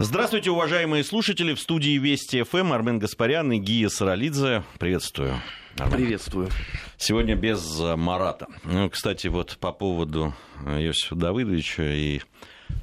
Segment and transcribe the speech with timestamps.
[0.00, 1.54] Здравствуйте, уважаемые слушатели.
[1.54, 4.62] В студии Вести ФМ Армен Гаспарян и Гия Саралидзе.
[4.78, 5.40] Приветствую.
[5.76, 5.96] Армен.
[5.96, 6.50] Приветствую.
[6.96, 8.46] Сегодня без э, Марата.
[8.62, 10.34] Ну, кстати, вот по поводу
[10.64, 12.20] э, Иосифа Давыдовича и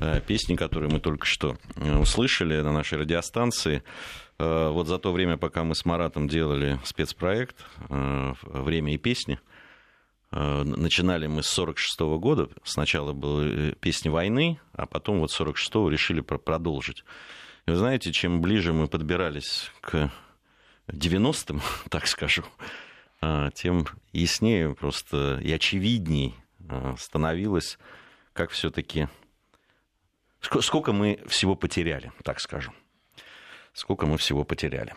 [0.02, 3.82] э, песни, которые мы только что услышали на нашей радиостанции.
[4.38, 7.56] Вот за то время, пока мы с Маратом делали спецпроект
[7.88, 9.40] «Время и песни»,
[10.36, 12.50] начинали мы с 46 -го года.
[12.64, 17.06] Сначала были песни войны, а потом вот 46-го решили продолжить.
[17.66, 20.12] И вы знаете, чем ближе мы подбирались к
[20.88, 22.44] 90-м, так скажу,
[23.54, 26.36] тем яснее просто и очевидней
[26.98, 27.80] становилось,
[28.34, 29.08] как все-таки
[30.42, 32.74] сколько мы всего потеряли, так скажем.
[33.74, 34.94] Сколько мы всего потеряли.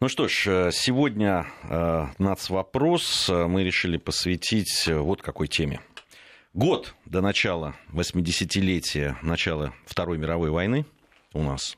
[0.00, 2.06] Ну что ж, э, сегодня э,
[2.48, 5.80] вопрос э, мы решили посвятить вот какой теме.
[6.52, 10.86] Год до начала 80-летия, начала Второй мировой войны
[11.32, 11.76] у нас,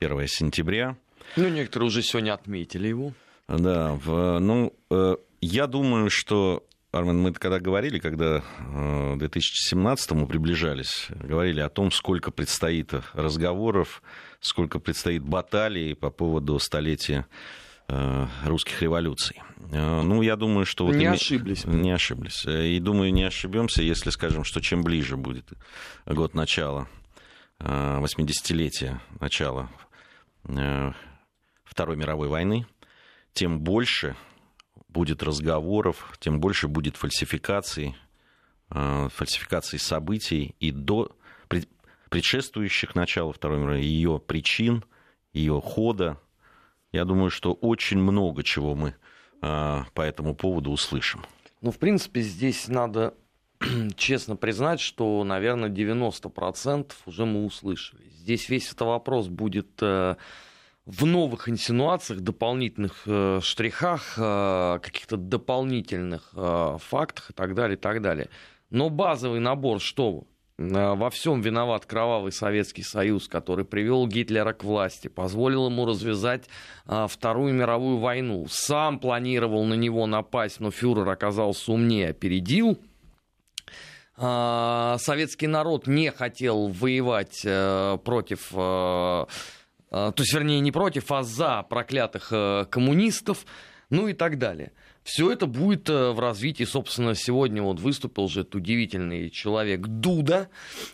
[0.00, 0.96] 1 сентября.
[1.36, 3.12] Ну, некоторые уже сегодня отметили его.
[3.48, 4.72] Да, в, ну,
[5.40, 6.62] я думаю, что
[6.92, 14.02] Армен, мы когда говорили, когда к 2017-му приближались, говорили о том, сколько предстоит разговоров,
[14.40, 17.26] сколько предстоит баталий по поводу столетия
[17.88, 19.40] э, русских революций.
[19.72, 20.84] Э, ну, я думаю, что...
[20.84, 21.12] Вот не име...
[21.12, 21.64] ошиблись.
[21.64, 22.44] Не ошиблись.
[22.44, 25.48] И думаю, не ошибемся, если скажем, что чем ближе будет
[26.04, 26.88] год начала,
[27.58, 29.70] 80-летия э, начала
[31.64, 32.66] Второй мировой войны,
[33.32, 34.14] тем больше
[34.92, 37.96] будет разговоров, тем больше будет фальсификаций,
[38.70, 41.16] э, фальсификаций событий и до
[42.08, 44.84] предшествующих начала Второй мировой, ее причин,
[45.32, 46.20] ее хода.
[46.92, 48.94] Я думаю, что очень много чего мы
[49.40, 51.24] э, по этому поводу услышим.
[51.62, 53.14] Ну, в принципе, здесь надо
[53.96, 58.04] честно признать, что, наверное, 90% уже мы услышали.
[58.14, 60.16] Здесь весь этот вопрос будет э,
[60.86, 67.80] в новых инсинуациях, дополнительных э, штрихах, э, каких-то дополнительных э, фактах и так далее, и
[67.80, 68.28] так далее.
[68.70, 70.24] Но базовый набор, что
[70.58, 76.48] э, во всем виноват кровавый Советский Союз, который привел Гитлера к власти, позволил ему развязать
[76.86, 78.46] а, Вторую мировую войну.
[78.50, 82.76] Сам планировал на него напасть, но фюрер оказался умнее, опередил.
[84.16, 88.52] А, советский народ не хотел воевать а, против
[89.92, 93.44] то есть, вернее, не против, а за проклятых э, коммунистов,
[93.90, 94.72] ну и так далее.
[95.04, 100.48] Все это будет э, в развитии, собственно, сегодня вот выступил же этот удивительный человек Дуда,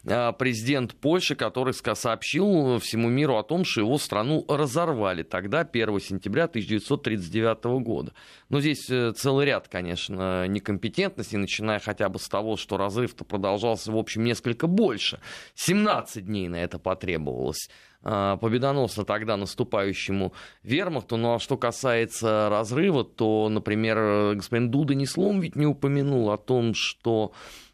[0.06, 6.00] а, президент Польши, который сообщил всему миру о том, что его страну разорвали тогда, 1
[6.00, 8.14] сентября 1939 года.
[8.48, 13.92] Но здесь э, целый ряд, конечно, некомпетентностей, начиная хотя бы с того, что разрыв-то продолжался,
[13.92, 15.20] в общем, несколько больше.
[15.54, 17.68] 17 дней на это потребовалось.
[18.02, 20.32] А, победоносно тогда наступающему
[20.62, 21.16] вермахту.
[21.16, 26.38] Ну а что касается разрыва, то, например, господин Дуда ни словом ведь не упомянул о
[26.38, 27.32] том, что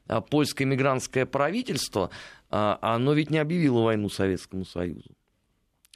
[0.08, 2.10] а, польское мигрантское правительство,
[2.50, 5.10] а, оно ведь не объявило войну Советскому Союзу.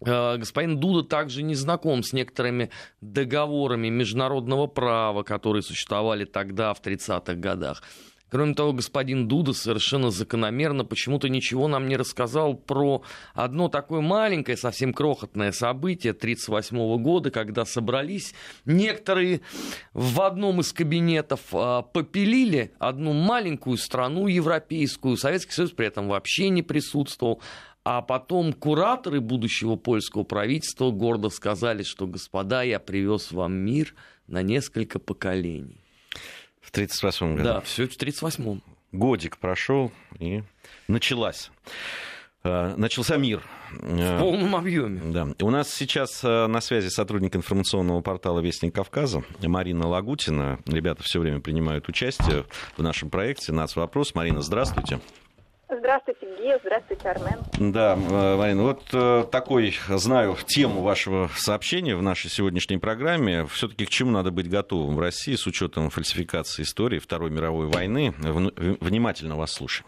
[0.01, 7.35] Господин Дуда также не знаком с некоторыми договорами международного права, которые существовали тогда, в 30-х
[7.35, 7.83] годах.
[8.31, 13.03] Кроме того, господин Дуда совершенно закономерно почему-то ничего нам не рассказал про
[13.35, 18.35] одно такое маленькое, совсем крохотное событие 1938 года, когда собрались.
[18.67, 19.41] Некоторые
[19.95, 26.51] в одном из кабинетов, а, попилили одну маленькую страну европейскую, Советский Союз при этом вообще
[26.51, 27.41] не присутствовал,
[27.85, 33.95] а потом кураторы будущего польского правительства гордо сказали, что, господа, я привез вам мир
[34.27, 35.88] на несколько поколений.
[36.69, 37.45] В 1938 году.
[37.45, 38.61] Да, все в 1938.
[38.93, 40.43] Годик прошел и
[40.87, 41.51] началась.
[42.45, 43.43] Э, начался мир.
[43.73, 45.01] В полном объеме.
[45.13, 45.29] Да.
[45.41, 50.59] У нас сейчас э, на связи сотрудник информационного портала Вестник Кавказа Марина Лагутина.
[50.67, 52.45] Ребята все время принимают участие
[52.77, 53.75] в нашем проекте «Нац.
[53.75, 54.15] Вопрос».
[54.15, 55.01] Марина, здравствуйте.
[55.79, 57.73] Здравствуйте, Гия, здравствуйте, Армен.
[57.73, 63.47] Да, э, Марина, вот э, такой, знаю, тему вашего сообщения в нашей сегодняшней программе.
[63.47, 68.13] Все-таки к чему надо быть готовым в России с учетом фальсификации истории Второй мировой войны?
[68.19, 69.87] Внимательно вас слушаем.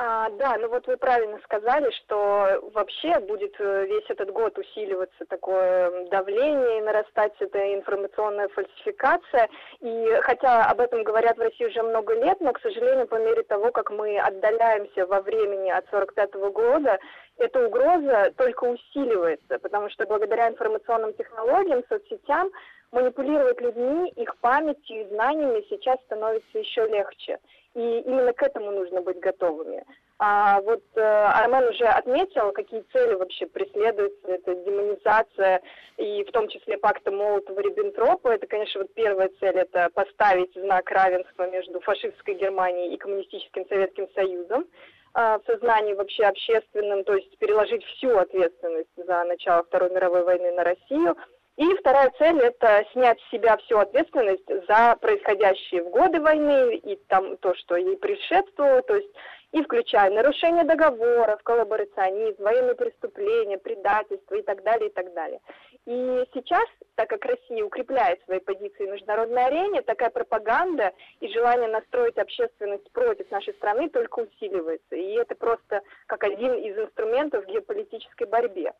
[0.00, 5.24] А, да, ну вот вы правильно сказали, что вообще будет э, весь этот год усиливаться
[5.28, 9.48] такое давление, нарастать эта информационная фальсификация.
[9.80, 13.42] И хотя об этом говорят в России уже много лет, но, к сожалению, по мере
[13.42, 17.00] того, как мы отдаляемся во времени от 45 года,
[17.36, 22.52] эта угроза только усиливается, потому что благодаря информационным технологиям, соцсетям,
[22.92, 27.38] манипулировать людьми, их памятью и знаниями сейчас становится еще легче.
[27.74, 29.84] И именно к этому нужно быть готовыми.
[30.18, 35.62] А вот э, Армен уже отметил, какие цели вообще преследуются, это демонизация,
[35.96, 38.30] и в том числе пакта Молотова-Риббентропа.
[38.30, 44.08] Это, конечно, вот первая цель, это поставить знак равенства между фашистской Германией и коммунистическим Советским
[44.14, 44.66] Союзом
[45.14, 50.50] э, в сознании вообще общественном, то есть переложить всю ответственность за начало Второй мировой войны
[50.50, 51.16] на Россию–
[51.58, 56.94] и вторая цель– это снять с себя всю ответственность за происходящие в годы войны и
[57.08, 59.10] там то, что ей предшествовало, то есть
[59.50, 65.40] и включая нарушение договоров, коллаборационизм, военные преступления, предательство и так далее, и так далее.
[65.84, 71.68] И сейчас, так как Россия укрепляет свои позиции в международной арене, такая пропаганда и желание
[71.68, 74.94] настроить общественность против нашей страны только усиливается.
[74.94, 78.74] И это просто как один из инструментов в геополитической борьбе.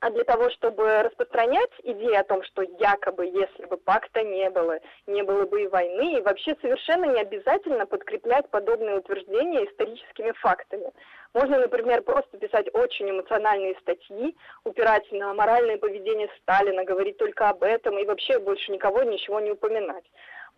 [0.00, 4.78] А для того, чтобы распространять идею о том, что якобы, если бы пакта не было,
[5.08, 10.92] не было бы и войны, и вообще совершенно не обязательно подкреплять подобные утверждения историческими фактами.
[11.34, 17.64] Можно, например, просто писать очень эмоциональные статьи, упирать на моральное поведение Сталина, говорить только об
[17.64, 20.04] этом и вообще больше никого ничего не упоминать.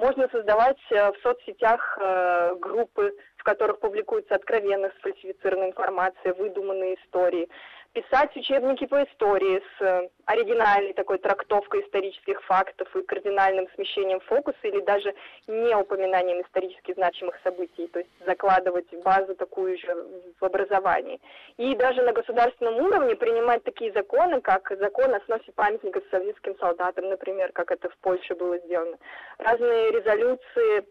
[0.00, 7.48] Можно создавать э, в соцсетях э, группы, в которых публикуется откровенно сфальсифицированная информация, выдуманные истории
[7.92, 14.58] писать учебники по истории с э, оригинальной такой трактовкой исторических фактов и кардинальным смещением фокуса
[14.62, 15.14] или даже
[15.48, 20.06] не упоминанием исторически значимых событий, то есть закладывать базу такую же
[20.38, 21.20] в образовании.
[21.56, 27.08] И даже на государственном уровне принимать такие законы, как закон о сносе памятников советским солдатам,
[27.08, 28.98] например, как это в Польше было сделано.
[29.38, 30.86] Разные резолюции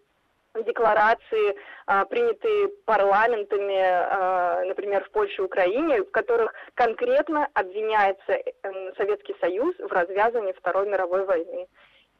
[0.63, 8.93] декларации, а, принятые парламентами, а, например, в Польше и Украине, в которых конкретно обвиняется э,
[8.97, 11.67] Советский Союз в развязывании Второй мировой войны.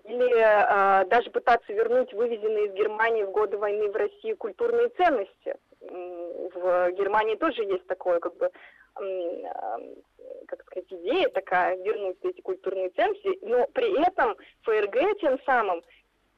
[0.05, 5.55] Или а, даже пытаться вернуть вывезенные из Германии в годы войны в Россию культурные ценности.
[5.81, 8.49] В Германии тоже есть такое, как бы,
[8.95, 15.83] как сказать, идея такая, вернуть эти культурные ценности, но при этом ФРГ тем самым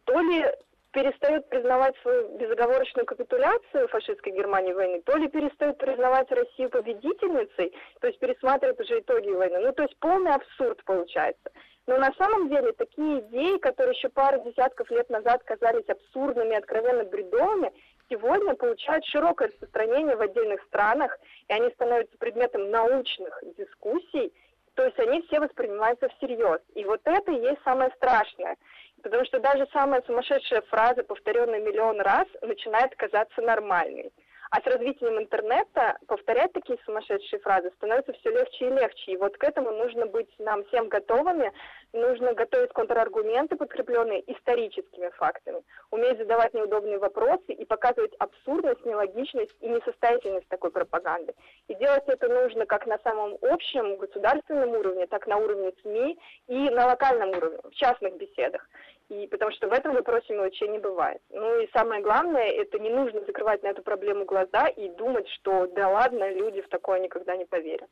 [0.06, 0.46] то ли
[0.92, 8.08] перестают признавать свою безоговорочную капитуляцию фашистской Германии войны, то ли перестают признавать Россию победительницей, то
[8.08, 9.60] есть пересматривают уже итоги войны.
[9.60, 11.52] Ну, то есть полный абсурд получается.
[11.88, 17.04] Но на самом деле такие идеи, которые еще пару десятков лет назад казались абсурдными, откровенно
[17.06, 17.72] бредовыми,
[18.10, 21.18] сегодня получают широкое распространение в отдельных странах,
[21.48, 24.32] и они становятся предметом научных дискуссий,
[24.76, 26.60] то есть они все воспринимаются всерьез.
[26.76, 28.58] И вот это и есть самое страшное.
[29.04, 34.12] Потому что даже самая сумасшедшая фраза, повторенная миллион раз, начинает казаться нормальной.
[34.52, 39.12] А с развитием интернета повторять такие сумасшедшие фразы становится все легче и легче.
[39.14, 41.54] И вот к этому нужно быть нам всем готовыми.
[41.94, 45.64] Нужно готовить контраргументы, подкрепленные историческими фактами.
[45.90, 51.34] Уметь задавать неудобные вопросы и показывать абсурдность, нелогичность и несостоятельность такой пропаганды.
[51.70, 56.70] И делать это нужно как на самом общем государственном уровне, так на уровне СМИ и
[56.72, 58.68] на локальном уровне, в частных беседах.
[59.12, 61.22] И потому что в этом вопросе мелочей не бывает.
[61.32, 65.68] Ну и самое главное, это не нужно закрывать на эту проблему глаза и думать, что
[65.68, 67.90] да ладно, люди в такое никогда не поверят.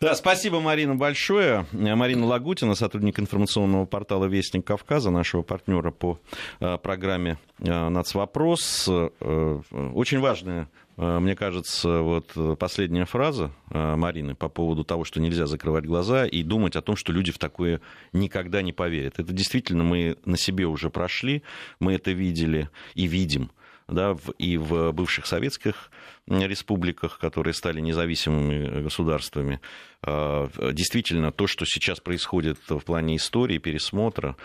[0.00, 1.66] Да, спасибо, Марина, большое.
[1.72, 6.18] Марина Лагутина, сотрудник информационного портала «Вестник Кавказа», нашего партнера по
[6.60, 8.88] э, программе э, «Нацвопрос».
[8.88, 9.60] Э,
[9.94, 15.46] очень важная мне кажется, вот э, последняя фраза э, Марины по поводу того, что нельзя
[15.46, 17.80] закрывать глаза и думать о том, что люди в такое
[18.12, 19.18] никогда не поверят.
[19.18, 21.42] Это действительно мы на себе уже прошли,
[21.80, 23.50] мы это видели и видим
[23.88, 25.90] да, и в бывших советских
[26.26, 29.60] республиках, которые стали независимыми государствами.
[30.02, 34.36] Действительно, то, что сейчас происходит в плане истории, пересмотра,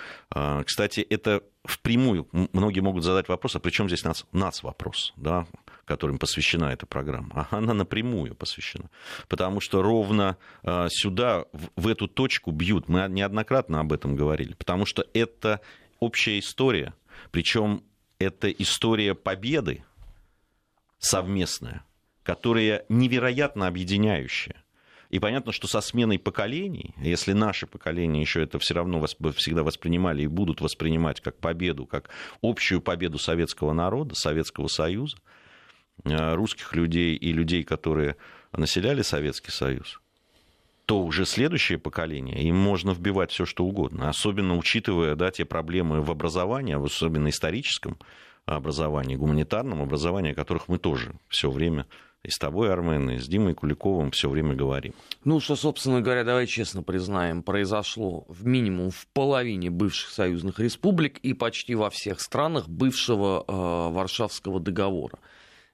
[0.65, 5.47] кстати, это впрямую, многие могут задать вопрос, а при чем здесь нас, нас вопрос, да,
[5.89, 8.91] которым посвящена эта программа, а она напрямую посвящена.
[9.27, 12.87] Потому что ровно а, сюда, в эту точку бьют.
[12.87, 14.53] Мы неоднократно об этом говорили.
[14.53, 15.61] Потому что это
[15.99, 16.93] общая история.
[17.31, 17.81] Причем
[18.19, 19.83] это история победы
[20.99, 21.83] совместная,
[22.21, 24.63] которая невероятно объединяющая.
[25.09, 29.03] И понятно, что со сменой поколений, если наши поколения еще это все равно
[29.35, 32.11] всегда воспринимали и будут воспринимать как победу, как
[32.43, 35.17] общую победу советского народа, Советского Союза,
[36.05, 38.15] русских людей и людей, которые
[38.51, 39.99] населяли Советский Союз,
[40.85, 46.01] то уже следующее поколение, им можно вбивать все, что угодно, особенно учитывая да, те проблемы
[46.01, 47.97] в образовании, особенно историческом
[48.45, 51.85] образовании, гуманитарном образовании, о которых мы тоже все время
[52.23, 54.93] и с тобой, Армен, и с Димой Куликовым все время говорим.
[55.23, 61.19] Ну, что, собственно говоря, давай честно признаем, произошло в минимум в половине бывших союзных республик
[61.19, 65.19] и почти во всех странах бывшего э, Варшавского договора.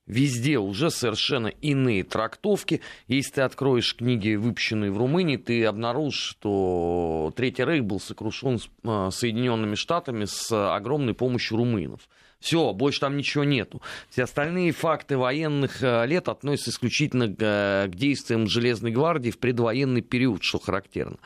[0.08, 2.82] Везде уже совершенно иные трактовки.
[3.08, 9.10] Если ты откроешь книги, выпущенные в Румынии, ты обнаружишь, что Третий Рейх был сокрушен а,
[9.10, 12.08] Соединенными Штатами с огромной помощью румынов.
[12.40, 13.82] Все, больше там ничего нету.
[14.12, 20.02] Все остальные факты военных а, лет относятся исключительно к, к действиям Железной гвардии в предвоенный
[20.02, 21.18] период, что характерно.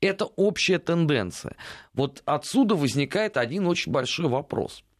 [0.00, 1.56] Это общая тенденция.
[1.92, 4.82] Вот отсюда возникает один очень большой вопрос–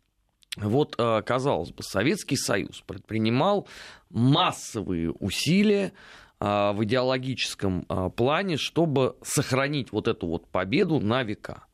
[0.56, 3.66] вот, э, казалось бы, Советский Союз предпринимал
[4.11, 5.92] массовые усилия
[6.40, 11.64] э, в идеологическом э, плане, чтобы сохранить вот эту вот победу на века.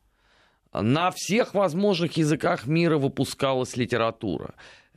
[0.73, 4.55] На всех возможных языках мира выпускалась литература.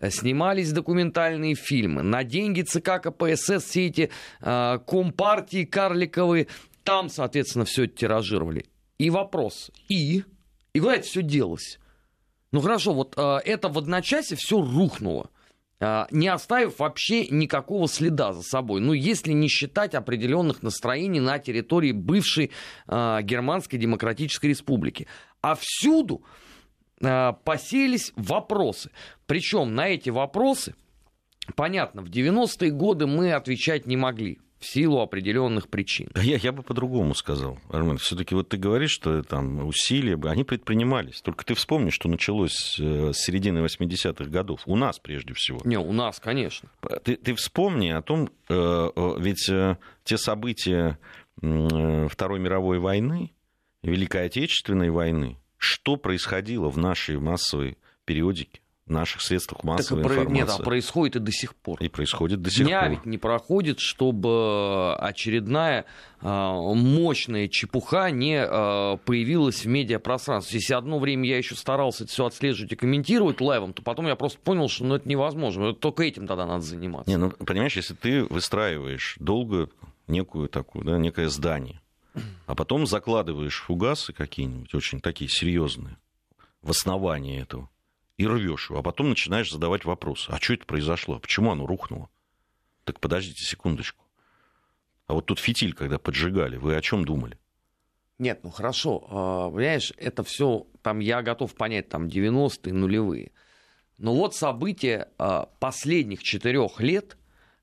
[0.09, 2.03] Снимались документальные фильмы.
[2.03, 4.11] На деньги ЦК КПСС все эти
[4.41, 6.47] компартии карликовые,
[6.85, 8.67] там, соответственно, все это тиражировали.
[8.99, 10.23] И вопрос, и?
[10.75, 11.81] И куда это все делось?
[12.55, 15.29] Ну хорошо, вот э, это в одночасье все рухнуло
[15.81, 18.81] э, не оставив вообще никакого следа за собой.
[18.81, 22.53] Ну, если не считать определенных настроений на территории бывшей
[22.87, 25.09] э, Германской Демократической Республики.
[25.41, 26.23] А всюду
[27.01, 28.93] э, поселись вопросы.
[29.27, 30.77] Причем на эти вопросы,
[31.57, 36.09] понятно, в 90-е годы мы отвечать не могли в силу определенных причин.
[36.15, 37.99] Я, я бы по-другому сказал, Армен.
[37.99, 41.21] Все-таки вот ты говоришь, что там усилия, они предпринимались.
[41.21, 44.63] Только ты вспомни, что началось э, с середины 80-х годов.
[44.67, 45.61] У нас прежде всего.
[45.65, 46.71] Не, у нас, конечно.
[47.03, 50.99] Ты, ты вспомни о том, э, ведь э, те события
[51.37, 53.33] Второй мировой войны,
[53.83, 58.61] Великой Отечественной войны, что происходило в нашей массовой периодике?
[58.87, 60.41] Наших средствах массовой так, информации.
[60.41, 61.83] Нет, а происходит и до сих пор.
[61.83, 62.91] И происходит до сих Дня пор.
[62.91, 65.87] ведь не проходит, чтобы очередная
[66.21, 70.59] а, мощная чепуха не а, появилась в медиапространстве.
[70.59, 74.17] Если одно время я еще старался это все отслеживать и комментировать лайвом, то потом я
[74.17, 75.73] просто понял, что ну, это невозможно.
[75.73, 77.11] Только этим тогда надо заниматься.
[77.11, 79.71] Не, ну, понимаешь, если ты выстраиваешь долго
[80.09, 81.81] некую такую, да, некое здание,
[82.47, 85.97] а потом закладываешь фугасы какие-нибудь, очень такие серьезные,
[86.63, 87.71] в основании этого,
[88.17, 90.31] и рвешь его, а потом начинаешь задавать вопросы.
[90.31, 91.19] А что это произошло?
[91.19, 92.09] Почему оно рухнуло?
[92.85, 94.05] Так подождите секундочку.
[95.07, 97.39] А вот тут фитиль, когда поджигали, вы о чем думали?
[98.19, 103.33] Нет, ну хорошо, а, понимаешь, это все, там я готов понять, там 90-е, нулевые.
[103.99, 107.17] Но вот события а, последних четырех лет,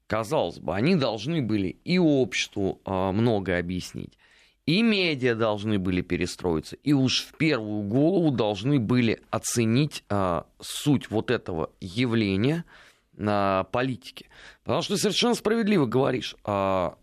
[0.08, 4.18] казалось бы, они должны были и обществу а, многое объяснить,
[4.66, 11.10] и медиа должны были перестроиться, и уж в первую голову должны были оценить а, суть
[11.10, 12.66] вот этого явления
[13.14, 14.30] на политике.
[14.64, 16.96] Потому что ты совершенно справедливо говоришь, а,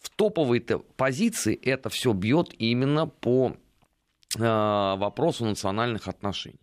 [0.00, 3.56] в топовой позиции это все бьет именно по
[4.38, 6.60] а, вопросу национальных отношений.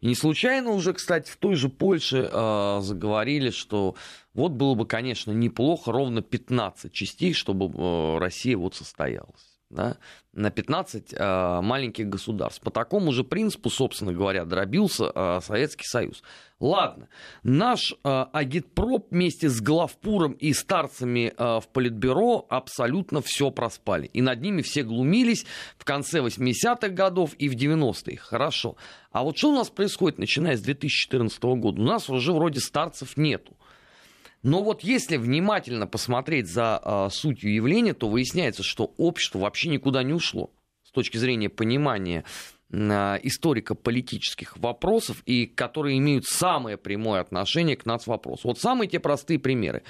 [0.00, 3.96] И не случайно уже, кстати, в той же Польше э, заговорили, что
[4.32, 9.98] вот было бы, конечно, неплохо ровно 15 частей, чтобы э, Россия вот состоялась да,
[10.32, 12.60] на 15 э, маленьких государств.
[12.60, 16.22] По такому же принципу, собственно говоря, дробился э, Советский Союз.
[16.58, 17.08] Ладно,
[17.42, 24.06] наш э, агитпроп вместе с главпуром и старцами э, в Политбюро абсолютно все проспали.
[24.12, 25.46] И над ними все глумились
[25.78, 28.16] в конце 80-х годов и в 90-е.
[28.16, 28.76] Хорошо.
[29.12, 31.80] А вот что у нас происходит, начиная с 2014 года?
[31.80, 33.56] У нас уже вроде старцев нету.
[34.42, 40.02] Но вот если внимательно посмотреть за э, сутью явления, то выясняется, что общество вообще никуда
[40.02, 40.50] не ушло
[40.82, 42.24] с точки зрения понимания
[42.70, 42.76] э,
[43.22, 48.48] историко-политических вопросов, и которые имеют самое прямое отношение к нацвопросу.
[48.48, 49.82] Вот самые те простые примеры.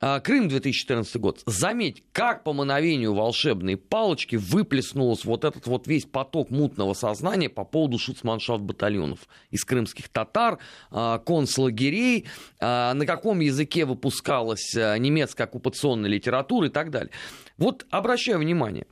[0.00, 1.42] А, Крым 2014 год.
[1.44, 7.64] Заметь, как по мановению волшебной палочки выплеснулся вот этот вот весь поток мутного сознания по
[7.64, 10.60] поводу шуцманшафт батальонов из крымских татар,
[10.92, 12.26] а, концлагерей,
[12.60, 17.10] а, на каком языке выпускалась немецкая оккупационная литература и так далее.
[17.56, 18.86] Вот обращаю внимание,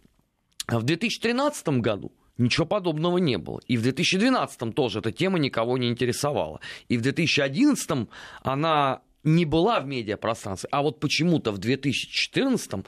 [0.66, 3.60] в 2013 году Ничего подобного не было.
[3.66, 6.60] И в 2012 тоже эта тема никого не интересовала.
[6.88, 8.08] И в 2011
[8.42, 12.86] она не была в медиапространстве, а вот почему-то в 2014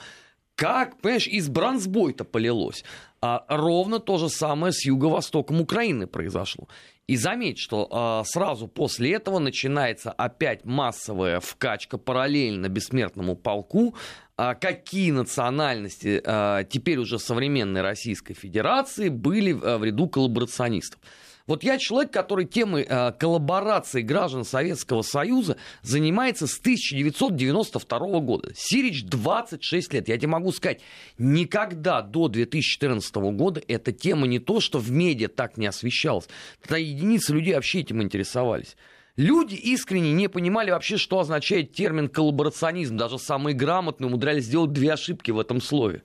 [0.58, 2.84] как, понимаешь, из бронзбой-то полилось.
[3.20, 6.66] А ровно то же самое с юго-востоком Украины произошло.
[7.06, 13.94] И заметь, что а, сразу после этого начинается опять массовая вкачка параллельно бессмертному полку.
[14.36, 21.00] А какие национальности а, теперь уже современной Российской Федерации были а, в ряду коллаборационистов?
[21.48, 28.52] Вот я человек, который темой э, коллаборации граждан Советского Союза занимается с 1992 года.
[28.54, 30.08] Сирич 26 лет.
[30.08, 30.82] Я тебе могу сказать,
[31.16, 36.28] никогда до 2014 года эта тема не то, что в медиа так не освещалась.
[36.60, 38.76] Тогда единицы людей вообще этим интересовались.
[39.16, 42.98] Люди искренне не понимали вообще, что означает термин коллаборационизм.
[42.98, 46.02] Даже самые грамотные умудрялись сделать две ошибки в этом слове.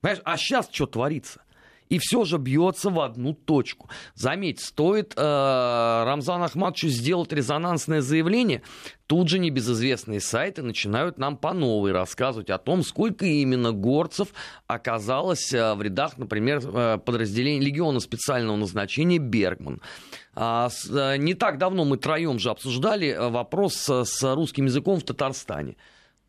[0.00, 0.22] Понимаешь?
[0.24, 1.42] А сейчас что творится?
[1.88, 3.88] И все же бьется в одну точку.
[4.14, 8.62] Заметь, стоит э, Рамзану Ахматовичу сделать резонансное заявление,
[9.06, 14.28] тут же небезызвестные сайты начинают нам по новой рассказывать о том, сколько именно горцев
[14.66, 19.80] оказалось э, в рядах, например, э, подразделения легиона специального назначения «Бергман».
[20.34, 25.76] А, э, не так давно мы троем же обсуждали вопрос с русским языком в Татарстане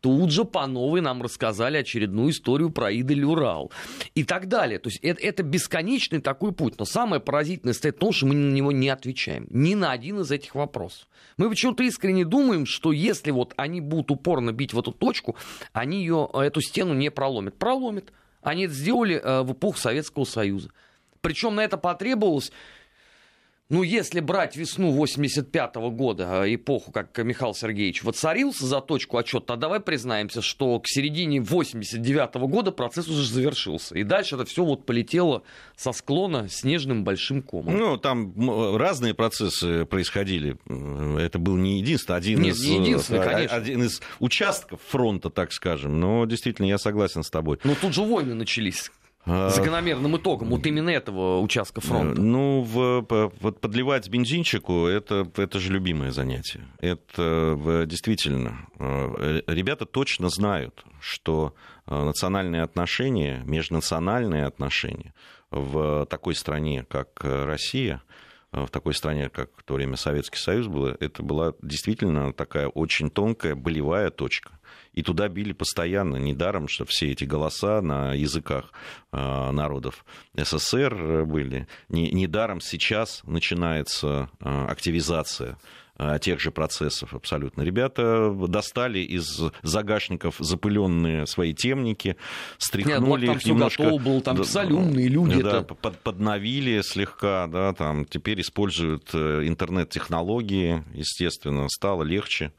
[0.00, 3.70] тут же по новой нам рассказали очередную историю про Идель Урал
[4.14, 4.78] и так далее.
[4.78, 6.78] То есть это, это бесконечный такой путь.
[6.78, 9.46] Но самое поразительное стоит в том, что мы на него не отвечаем.
[9.50, 11.08] Ни на один из этих вопросов.
[11.36, 15.36] Мы почему-то искренне думаем, что если вот они будут упорно бить в эту точку,
[15.72, 17.56] они ее, эту стену не проломят.
[17.58, 18.12] Проломят.
[18.42, 20.70] Они это сделали э, в эпоху Советского Союза.
[21.20, 22.52] Причем на это потребовалось
[23.70, 29.16] ну, если брать весну 85 -го года, э, эпоху, как Михаил Сергеевич воцарился за точку
[29.16, 33.96] отчета, то давай признаемся, что к середине 89 -го года процесс уже завершился.
[33.96, 35.44] И дальше это все вот полетело
[35.76, 37.78] со склона снежным большим комом.
[37.78, 40.56] Ну, там разные процессы происходили.
[41.20, 43.56] Это был не единственный, один, Нет, из, не единственный, а, конечно.
[43.56, 46.00] один из участков фронта, так скажем.
[46.00, 47.58] Но действительно, я согласен с тобой.
[47.62, 48.90] Но тут же войны начались.
[49.26, 52.20] А, закономерным итогом вот именно этого участка фронта?
[52.20, 53.04] Ну, в,
[53.40, 56.62] вот подливать бензинчику это, это же любимое занятие.
[56.80, 58.66] Это действительно.
[58.78, 61.54] Э, ребята точно знают, что
[61.86, 65.12] э, национальные отношения, межнациональные отношения
[65.50, 68.02] в такой стране, как Россия,
[68.52, 72.68] э, в такой стране, как в то время Советский Союз был, это была действительно такая
[72.68, 74.59] очень тонкая болевая точка
[74.92, 76.16] и туда били постоянно.
[76.16, 78.72] Недаром, что все эти голоса на языках
[79.12, 80.04] э, народов
[80.34, 81.66] СССР были.
[81.88, 85.58] Недаром сейчас начинается э, активизация
[85.96, 87.62] э, тех же процессов абсолютно.
[87.62, 92.16] Ребята достали из загашников запыленные свои темники,
[92.58, 93.84] стряхнули Нет, их немножко...
[93.84, 95.40] Готов был, там писали умные люди.
[95.40, 102.52] Да, под, подновили слегка, да, там теперь используют интернет-технологии, естественно, стало легче.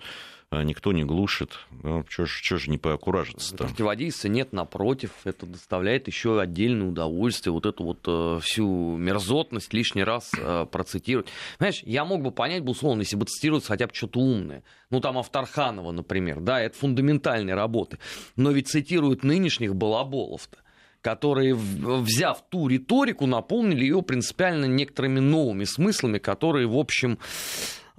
[0.52, 1.60] А никто не глушит.
[1.82, 3.64] Ну, что же не поаккуражиться-то?
[3.64, 10.04] Противодействия нет, напротив, это доставляет еще отдельное удовольствие, вот эту вот э, всю мерзотность лишний
[10.04, 11.30] раз э, процитировать.
[11.58, 14.64] Знаешь, я мог бы понять, условно, если бы цитировать хотя бы что-то умное.
[14.90, 17.98] Ну, там Авторханова, например, да, это фундаментальные работы.
[18.36, 20.58] Но ведь цитируют нынешних балаболов-то
[21.02, 27.18] которые, взяв ту риторику, наполнили ее принципиально некоторыми новыми смыслами, которые, в общем,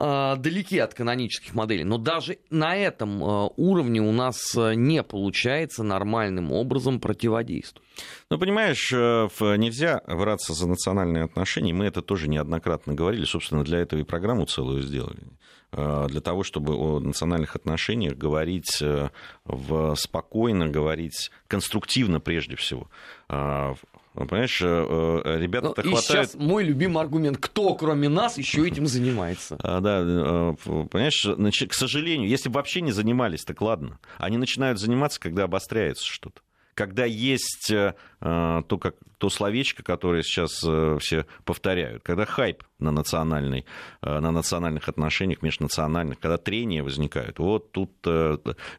[0.02, 1.84] далеки от канонических моделей.
[1.84, 7.86] Но даже на этом э, уровне у нас э, не получается нормальным образом противодействовать.
[8.30, 11.72] Ну, понимаешь, нельзя браться за национальные отношения.
[11.72, 13.24] Мы это тоже неоднократно говорили.
[13.24, 15.22] Собственно, для этого и программу целую сделали
[15.70, 18.82] для того, чтобы о национальных отношениях говорить
[19.44, 22.90] в, спокойно, говорить конструктивно прежде всего.
[24.14, 26.30] Ну, понимаешь, э, э, ребята-то ну, хватает...
[26.30, 27.38] сейчас мой любимый аргумент.
[27.38, 29.56] Кто, кроме нас, еще этим занимается?
[29.62, 30.54] А, да, э,
[30.90, 33.98] понимаешь, к сожалению, если бы вообще не занимались, так ладно.
[34.18, 36.42] Они начинают заниматься, когда обостряется что-то
[36.74, 42.90] когда есть э, то, как, то словечко, которое сейчас э, все повторяют, когда хайп на,
[42.90, 43.66] национальной,
[44.00, 47.92] э, на национальных отношениях, межнациональных, когда трения возникают, вот тут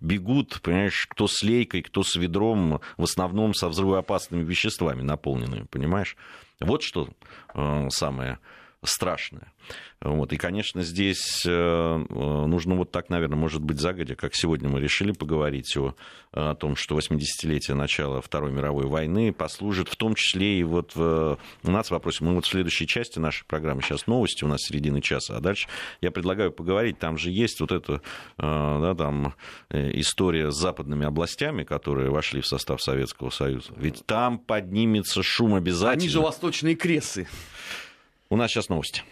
[0.02, 6.18] бегут, понимаешь, кто с лейкой, кто с ведром, в основном со взрывоопасными веществами наполненными, понимаешь?
[6.60, 7.10] Вот что
[7.90, 8.40] самое
[8.84, 9.52] страшное.
[10.02, 10.34] Вот.
[10.34, 14.82] И, конечно, здесь э, э, нужно вот так, наверное, может быть, загодя, как сегодня мы
[14.82, 15.96] решили поговорить о,
[16.34, 21.38] о том, что 80-летие начала Второй мировой войны послужит в том числе и вот в
[21.64, 22.26] нацвопросе.
[22.26, 25.70] Мы вот в следующей части нашей программы, сейчас новости у нас середины часа, а дальше
[26.02, 28.00] я предлагаю поговорить, там же есть вот эта э,
[28.38, 29.36] да, там,
[29.72, 33.74] история с западными областями, которые вошли в состав Советского Союза.
[33.78, 35.94] Ведь там поднимется шум обязательно.
[35.94, 37.28] Они же восточные кресы.
[38.34, 39.04] У нас сейчас новости.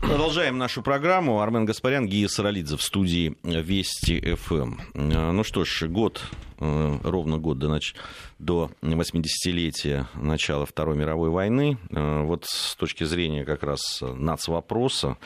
[0.00, 1.40] Продолжаем нашу программу.
[1.40, 4.74] Армен Гаспарян, Гия Саралидзе в студии Вести ФМ.
[4.94, 6.22] Э, ну что ж, год,
[6.60, 7.96] э, ровно год до, нач...
[8.38, 11.76] до 80-летия начала Второй мировой войны.
[11.90, 15.16] Э, вот с точки зрения как раз нацвопроса,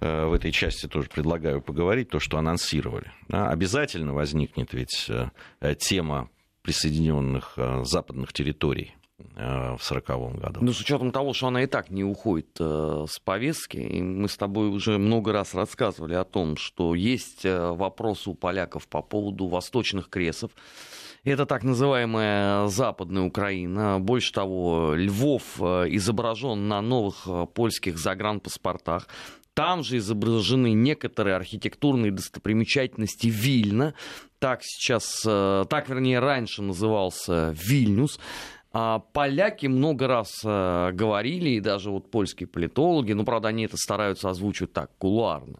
[0.00, 3.10] в этой части тоже предлагаю поговорить, то, что анонсировали.
[3.30, 5.10] Обязательно возникнет ведь
[5.78, 6.30] тема
[6.62, 8.94] присоединенных западных территорий
[9.36, 10.60] в сороковом году.
[10.62, 14.28] Ну, с учетом того, что она и так не уходит э, с повестки, и мы
[14.28, 19.02] с тобой уже много раз рассказывали о том, что есть э, вопросы у поляков по
[19.02, 20.50] поводу восточных кресов.
[21.24, 24.00] Это так называемая Западная Украина.
[24.00, 29.06] Больше того, Львов изображен на новых польских загранпаспортах
[29.52, 33.94] Там же изображены некоторые архитектурные достопримечательности Вильна.
[34.38, 38.18] Так сейчас, э, так вернее раньше назывался Вильнюс.
[38.72, 43.76] А поляки много раз э, говорили, и даже вот польские политологи, ну, правда, они это
[43.76, 45.58] стараются озвучивать так, кулуарно.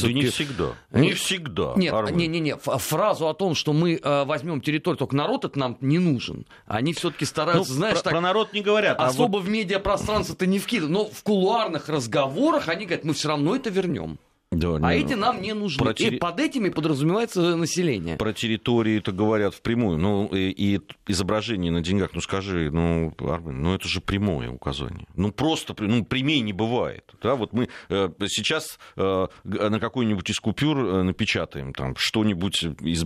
[0.00, 0.68] Да не всегда.
[0.92, 1.72] Не всегда.
[1.74, 2.56] Нет, не, не, не.
[2.56, 6.46] Фразу о том, что мы э, возьмем территорию, только народ это нам не нужен.
[6.66, 8.12] Они все-таки стараются, ну, знаешь, про, так.
[8.12, 9.00] Про народ не говорят.
[9.00, 9.48] Особо а вот...
[9.48, 10.92] в медиапространство-то не вкидывают.
[10.92, 14.20] Но в кулуарных разговорах они говорят, мы все равно это вернем.
[14.52, 15.82] Да, а не, эти нам не нужны.
[15.82, 18.16] Про и под этими подразумевается население.
[18.16, 19.96] Про территории это говорят впрямую.
[19.96, 25.06] Ну, и, и изображение на деньгах, ну скажи, ну, Армен, ну это же прямое указание.
[25.16, 27.10] Ну просто, ну, прямее не бывает.
[27.22, 33.04] Да, вот мы э, сейчас э, на какой-нибудь из купюр э, напечатаем там что-нибудь из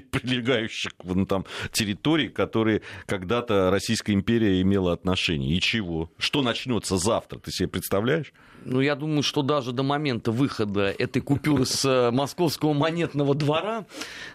[0.10, 5.56] прилегающих ну, там, территорий, которые когда-то Российская империя имела отношение.
[5.56, 6.10] И чего?
[6.18, 7.38] Что начнется завтра?
[7.38, 8.32] Ты себе представляешь?
[8.68, 13.86] Ну, я думаю, что даже до момента выхода этой купюры с э, московского монетного двора,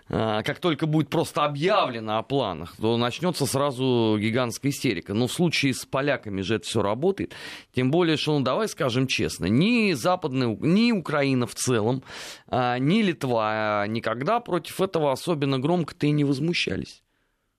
[0.07, 5.13] э, как только будет просто объявлено о планах, то начнется сразу гигантская истерика.
[5.13, 7.33] Но в случае с поляками же это все работает.
[7.75, 12.01] Тем более, что, ну, давай скажем честно, ни Западная, ни Украина в целом,
[12.47, 15.11] а, ни Литва никогда против этого
[15.51, 17.03] особенно громко-то и не возмущались.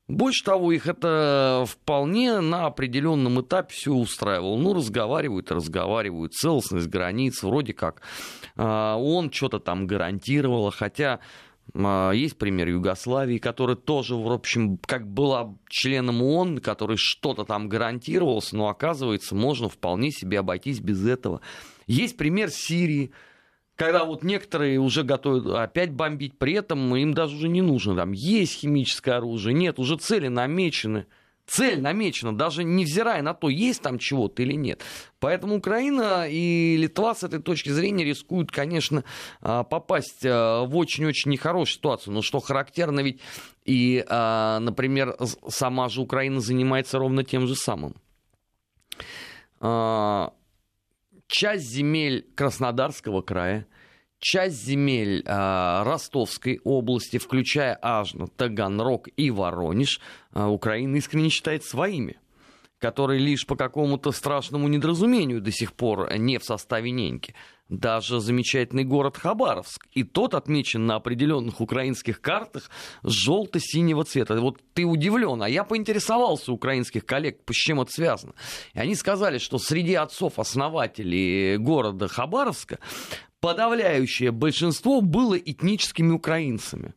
[0.08, 4.56] Больше того, их это вполне на определенном этапе все устраивало.
[4.58, 8.02] Ну, разговаривают, разговаривают, целостность границ, вроде как
[8.56, 11.20] а, он что-то там гарантировал, хотя
[11.74, 17.68] а, есть пример Югославии, которая тоже, в общем, как была членом ООН, который что-то там
[17.68, 21.40] гарантировался, но оказывается, можно вполне себе обойтись без этого.
[21.86, 23.12] Есть пример Сирии,
[23.76, 28.12] когда вот некоторые уже готовы опять бомбить, при этом им даже уже не нужно, там
[28.12, 31.06] есть химическое оружие, нет, уже цели намечены.
[31.44, 34.80] Цель намечена, даже невзирая на то, есть там чего-то или нет.
[35.18, 39.02] Поэтому Украина и Литва с этой точки зрения рискуют, конечно,
[39.40, 42.14] а, попасть а, в очень-очень нехорошую ситуацию.
[42.14, 43.20] Но что характерно, ведь
[43.64, 45.16] и, а, например,
[45.48, 47.96] сама же Украина занимается ровно тем же самым
[51.32, 53.66] часть земель Краснодарского края,
[54.18, 59.98] часть земель э, Ростовской области, включая Ажно, Таганрог и Воронеж,
[60.34, 62.18] э, Украина искренне считает своими
[62.78, 67.32] которые лишь по какому-то страшному недоразумению до сих пор не в составе неньки
[67.68, 69.86] даже замечательный город Хабаровск.
[69.92, 72.70] И тот отмечен на определенных украинских картах
[73.02, 74.40] желто-синего цвета.
[74.40, 78.34] Вот ты удивлен, а я поинтересовался у украинских коллег, с чем это связано.
[78.74, 82.78] И они сказали, что среди отцов-основателей города Хабаровска
[83.40, 86.94] подавляющее большинство было этническими украинцами.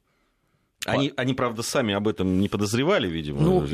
[0.85, 3.41] Они, они, правда, сами об этом не подозревали, видимо.
[3.41, 3.65] Ну,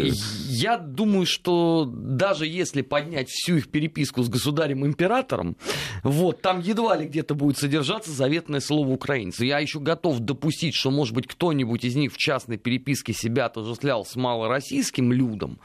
[0.48, 5.58] я думаю, что даже если поднять всю их переписку с государем-императором,
[6.04, 9.46] вот, там едва ли где-то будет содержаться заветное слово украинцы.
[9.46, 14.06] Я еще готов допустить, что, может быть, кто-нибудь из них в частной переписке себя отождествлял
[14.06, 15.60] с малороссийским людом,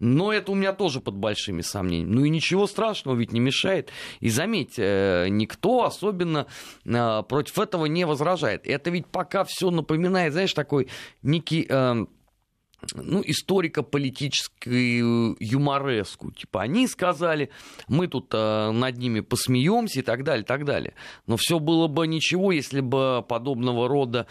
[0.00, 2.12] но это у меня тоже под большими сомнениями.
[2.12, 3.90] Ну и ничего страшного ведь не мешает.
[4.20, 6.46] И заметьте, э, никто особенно
[6.84, 8.66] э, против этого не возражает.
[8.66, 10.88] Это ведь пока все напоминает, знаешь, такой
[11.22, 12.06] некий э,
[12.94, 16.32] ну, историко-политическую юмореску.
[16.32, 17.50] Типа, они сказали,
[17.88, 20.94] мы тут э, над ними посмеемся и так далее, и так далее.
[21.26, 24.26] Но все было бы ничего, если бы подобного рода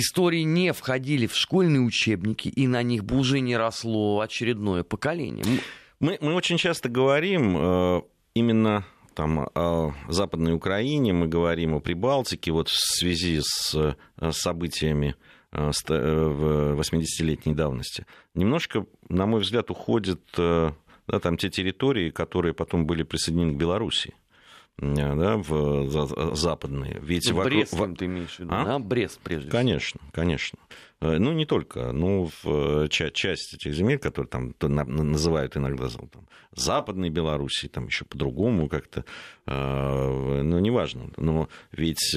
[0.00, 5.44] истории не входили в школьные учебники, и на них бы уже не росло очередное поколение.
[6.00, 8.02] Мы, мы очень часто говорим э,
[8.34, 8.84] именно
[9.14, 15.14] там, о Западной Украине, мы говорим о Прибалтике, вот в связи с, э, событиями
[15.52, 18.06] э, в 80-летней давности.
[18.34, 24.14] Немножко, на мой взгляд, уходят да, там, те территории, которые потом были присоединены к Белоруссии.
[24.80, 26.98] Э, да, в западные.
[27.02, 27.54] Ведь ну, вокруг...
[27.54, 28.64] Брест, ты имеешь в виду, а?
[28.64, 28.78] да?
[28.78, 29.58] Брест, прежде всего.
[29.58, 30.58] Конечно, конечно.
[31.00, 37.10] Э, ну, не только, ну, в часть этих земель, которые там называют иногда там, Западной
[37.10, 39.04] Белоруссии, там еще по-другому как-то,
[39.46, 41.10] э, ну, неважно.
[41.16, 42.16] Но ведь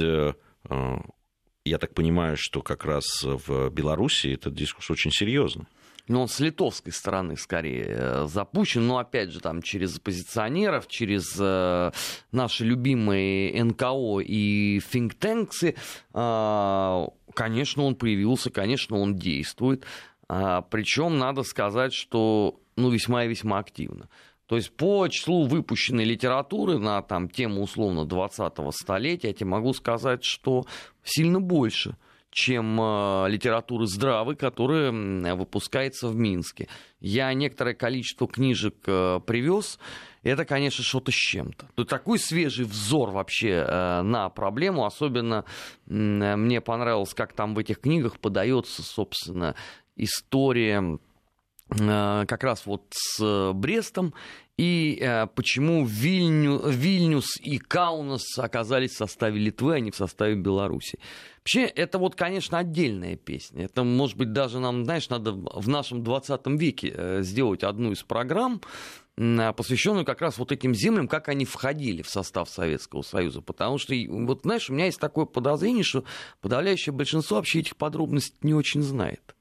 [1.66, 5.66] я так понимаю, что как раз в Беларуси этот дискурс очень серьезный
[6.08, 11.36] но он с литовской стороны скорее э, запущен, но опять же там через оппозиционеров, через
[11.40, 11.92] э,
[12.32, 15.76] наши любимые НКО и финктенксы,
[16.14, 19.86] э, конечно, он появился, конечно, он действует,
[20.30, 24.10] э, причем надо сказать, что ну, весьма и весьма активно.
[24.46, 29.74] То есть по числу выпущенной литературы на там, тему условно 20-го столетия я тебе могу
[29.74, 30.66] сказать, что
[31.04, 31.96] сильно больше–
[32.34, 34.92] чем э, литературы здравой, которая
[35.36, 36.68] выпускается в Минске.
[37.00, 39.80] Я некоторое количество книжек э, привез.
[40.24, 41.68] Это, конечно, что-то с чем-то.
[41.76, 44.86] Тут такой свежий взор вообще э, на проблему.
[44.86, 45.46] Особенно
[45.86, 49.56] мне понравилось, как там в этих книгах подается, собственно,
[49.96, 51.00] история
[51.70, 54.14] как раз вот с Брестом
[54.58, 61.00] и почему Вильню, Вильнюс и Каунас оказались в составе Литвы, а не в составе Беларуси.
[61.44, 63.66] Вообще, это вот, конечно, отдельная песня.
[63.66, 68.02] Это, может быть, даже нам, знаешь, надо в нашем 20 веке э, сделать одну из
[68.02, 68.62] программ,
[69.18, 73.42] э, посвященную как раз вот этим землям, как они входили в состав Советского Союза.
[73.42, 76.06] Потому что, вот знаешь, у меня есть такое подозрение, что
[76.40, 79.36] подавляющее большинство вообще этих подробностей не очень знает.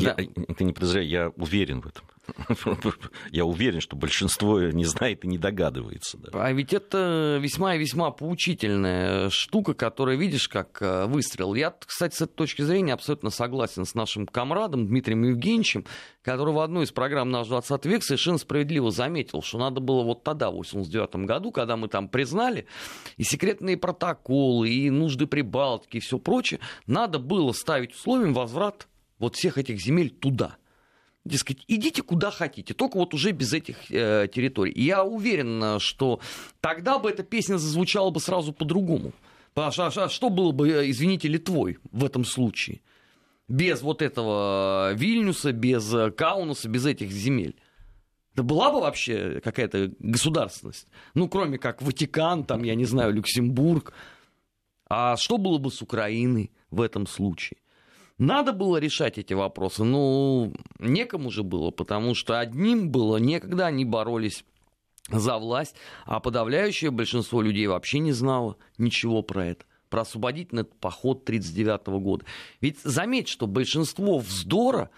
[0.00, 0.54] Я, да.
[0.54, 2.04] Ты не подозревай, я уверен в этом.
[3.32, 6.18] Я уверен, что большинство не знает и не догадывается.
[6.18, 6.28] Да.
[6.32, 11.54] А ведь это весьма и весьма поучительная штука, которая, видишь, как э, выстрел.
[11.54, 15.84] Я, кстати, с этой точки зрения абсолютно согласен с нашим комрадом Дмитрием Евгеньевичем,
[16.22, 20.22] который в одной из программ «Наш 20 век» совершенно справедливо заметил, что надо было вот
[20.22, 22.66] тогда, в 89 году, когда мы там признали
[23.16, 28.86] и секретные протоколы, и нужды Прибалтики, и все прочее, надо было ставить условием возврат
[29.22, 30.56] вот всех этих земель туда–
[31.24, 34.72] дескать, идите куда хотите, только вот уже без этих э, территорий.
[34.72, 36.20] И я уверен, что
[36.60, 39.12] тогда бы эта песня зазвучала бы сразу по-другому.
[39.54, 42.80] А, а что было бы, э, извините, Литвой в этом случае?
[43.48, 47.56] Без вот этого Вильнюса, без э, Каунаса, без этих земель.
[48.34, 50.88] Да была бы вообще какая-то государственность.
[51.12, 53.92] Ну, кроме как Ватикан, там, я не знаю, Люксембург.
[54.88, 57.61] А что было бы с Украиной в этом случае?
[58.22, 63.84] Надо было решать эти вопросы, ну, некому же было, потому что одним было некогда, они
[63.84, 64.44] боролись
[65.10, 65.74] за власть,
[66.06, 72.24] а подавляющее большинство людей вообще не знало ничего про это про освободительный поход 1939 года.
[72.62, 74.88] Ведь заметь, что большинство вздора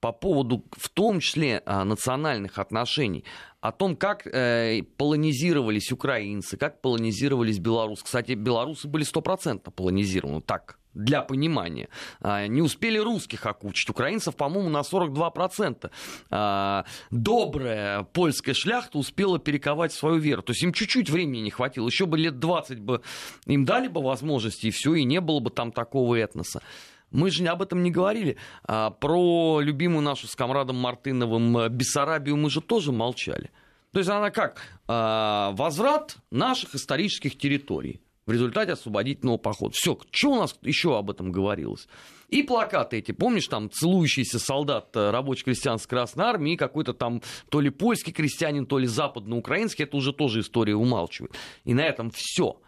[0.00, 3.24] по поводу, в том числе, а, национальных отношений,
[3.60, 8.04] о том, как э, полонизировались украинцы, как полонизировались белорусы.
[8.04, 11.88] Кстати, белорусы были стопроцентно полонизированы, так, для понимания.
[12.20, 13.88] А, не успели русских окучить.
[13.88, 15.90] Украинцев, по-моему, на 42%.
[16.30, 20.42] А, добрая польская шляхта успела перековать свою веру.
[20.42, 21.86] То есть им чуть-чуть времени не хватило.
[21.86, 23.02] Еще бы лет 20 бы
[23.46, 26.62] им дали бы возможности, и все, и не было бы там такого этноса.
[27.10, 28.36] Мы же об этом не говорили.
[28.64, 33.50] А, про любимую нашу с комрадом Мартыновым э, Бессарабию мы же тоже молчали.
[33.92, 34.60] То есть она как?
[34.86, 39.72] Возврат наших исторических территорий в результате освободительного похода.
[39.74, 41.88] Все, что у нас еще об этом говорилось?
[42.28, 47.70] И плакаты эти, помнишь, там целующийся солдат э, рабоче-крестьянской Красной Армии, какой-то там то ли
[47.70, 51.32] польский крестьянин, то ли западноукраинский, это уже тоже история умалчивает.
[51.64, 52.60] И на этом все.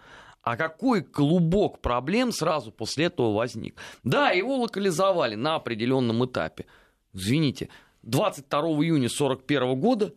[0.43, 3.77] А какой клубок проблем сразу после этого возник?
[4.03, 6.65] Да, его локализовали на определенном этапе.
[7.13, 7.69] Извините,
[8.05, 10.15] 22 июня 1941 года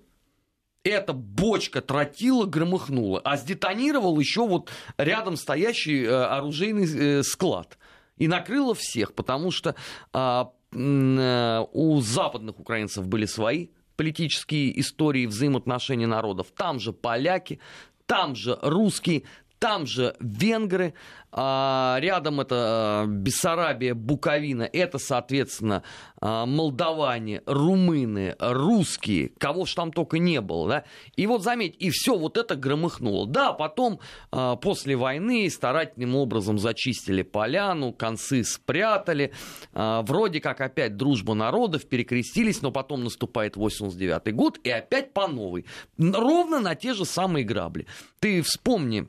[0.83, 7.77] эта бочка тротила громыхнула, а сдетонировал еще вот рядом стоящий э, оружейный э, склад.
[8.17, 9.75] И накрыло всех, потому что
[10.11, 16.47] а, э, у западных украинцев были свои политические истории взаимоотношений народов.
[16.55, 17.59] Там же поляки,
[18.05, 19.23] там же русские,
[19.63, 20.93] там же венгры,
[21.31, 25.83] а, рядом это а, Бессарабия, Буковина, это, соответственно,
[26.19, 30.83] а, молдаване, румыны, русские, кого ж там только не было, да,
[31.15, 33.25] и вот заметь, и все вот это громыхнуло.
[33.25, 39.31] Да, потом после войны старательным образом зачистили поляну, концы спрятали,
[39.71, 45.65] вроде как опять дружба народов, перекрестились, но потом наступает 89 год, и опять по новой,
[45.97, 47.87] ровно на те же самые грабли.
[48.19, 49.07] Ты вспомни,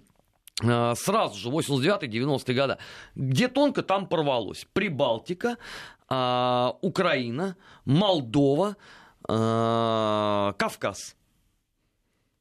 [0.61, 2.79] сразу же, 89-90-е годы,
[3.15, 4.67] где тонко там порвалось.
[4.73, 5.57] Прибалтика,
[6.09, 8.77] э, Украина, Молдова,
[9.29, 11.17] э, Кавказ.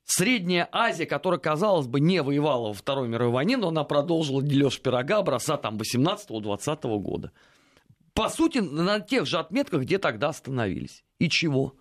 [0.06, 4.80] Средняя Азия, которая, казалось бы, не воевала во Второй мировой войне, но она продолжила дележ
[4.80, 7.32] пирога образца там 18-20 года.
[8.13, 11.04] По сути, на тех же отметках, где тогда остановились.
[11.17, 11.73] И чего?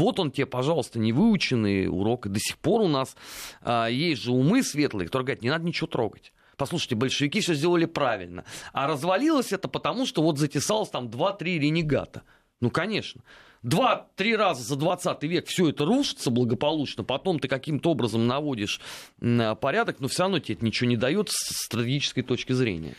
[0.00, 2.24] Вот он тебе, пожалуйста, невыученный урок.
[2.24, 3.14] И до сих пор у нас
[3.60, 6.32] а, есть же умы светлые, которые говорят, не надо ничего трогать.
[6.56, 8.44] Послушайте, большевики все сделали правильно.
[8.72, 12.22] А развалилось это потому, что вот затесалось там 2-3 ренегата.
[12.62, 13.20] Ну, конечно.
[13.62, 18.80] Два-три раза за 20 век все это рушится благополучно, потом ты каким-то образом наводишь
[19.18, 22.94] порядок, но все равно тебе это ничего не дает с стратегической точки зрения.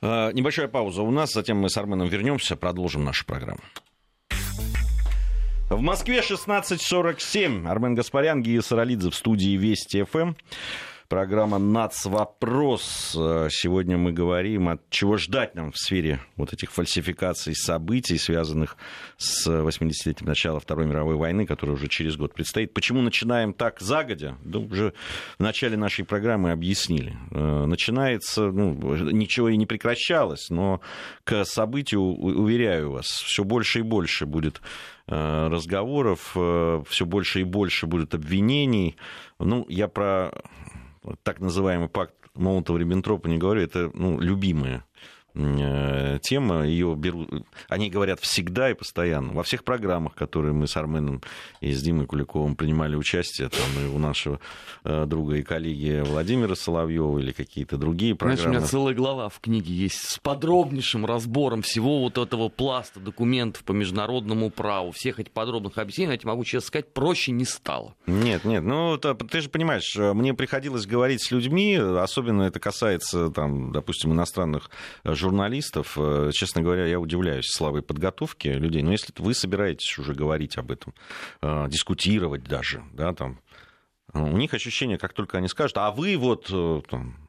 [0.00, 3.62] А, небольшая пауза у нас, затем мы с Арменом вернемся, продолжим нашу программу.
[5.68, 7.68] В Москве 16.47.
[7.68, 10.34] Армен Гаспарян, Гия Саралидзе в студии Вести ФМ.
[11.08, 13.12] Программа «Нацвопрос».
[13.50, 18.76] Сегодня мы говорим, от чего ждать нам в сфере вот этих фальсификаций событий, связанных
[19.16, 22.74] с 80-летием начала Второй мировой войны, которая уже через год предстоит.
[22.74, 24.36] Почему начинаем так загодя?
[24.42, 24.94] Да уже
[25.38, 27.16] в начале нашей программы объяснили.
[27.30, 28.72] Э, начинается, ну,
[29.12, 30.80] ничего и не прекращалось, но
[31.22, 34.60] к событию, уверяю вас, все больше и больше будет
[35.06, 38.96] э, разговоров, э, все больше и больше будет обвинений.
[39.38, 40.32] Ну, я про
[41.22, 47.28] так называемый пакт Молотова-Риббентропа не говорю, это ну, любимая Э, тема, ее берут,
[47.68, 49.34] они говорят всегда и постоянно.
[49.34, 51.22] Во всех программах, которые мы с Арменом
[51.60, 54.40] и с Димой Куликовым принимали участие, там и у нашего
[54.84, 58.38] э, друга и коллеги Владимира Соловьева или какие-то другие программы.
[58.38, 62.98] Знаешь, у меня целая глава в книге есть с подробнейшим разбором всего вот этого пласта
[63.00, 67.44] документов по международному праву, всех этих подробных объяснений, я тебе могу честно сказать, проще не
[67.44, 67.94] стало.
[68.06, 73.72] Нет, нет, ну ты же понимаешь, мне приходилось говорить с людьми, особенно это касается, там,
[73.72, 74.70] допустим, иностранных
[75.04, 78.82] журналистов, журналистов, э, честно говоря, я удивляюсь слабой подготовки людей.
[78.82, 80.94] Но если вы собираетесь уже говорить об этом,
[81.42, 83.40] э, дискутировать даже, да, там,
[84.14, 86.46] э, у них ощущение, как только они скажут, а вы вот
[86.88, 87.28] там,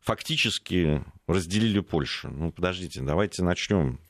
[0.00, 2.30] фактически разделили Польшу.
[2.30, 4.00] Ну, подождите, давайте начнем.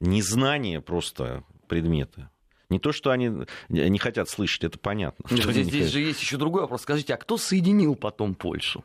[0.00, 2.30] Незнание просто предмета.
[2.70, 3.30] Не то, что они
[3.68, 5.26] не хотят слышать, это понятно.
[5.30, 6.82] Нет, здесь, здесь же есть еще другой вопрос.
[6.82, 8.84] Скажите, а кто соединил потом Польшу?